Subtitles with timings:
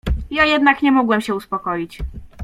[0.31, 1.99] "Ja jednak nie mogłem się uspokoić."